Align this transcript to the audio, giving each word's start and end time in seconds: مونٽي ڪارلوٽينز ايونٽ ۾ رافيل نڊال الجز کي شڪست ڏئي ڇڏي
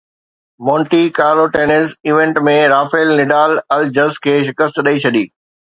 مونٽي 0.69 1.01
ڪارلوٽينز 1.19 1.85
ايونٽ 2.07 2.41
۾ 2.49 2.57
رافيل 2.75 3.15
نڊال 3.21 3.51
الجز 3.79 4.21
کي 4.27 4.37
شڪست 4.51 4.85
ڏئي 4.89 5.05
ڇڏي 5.07 5.25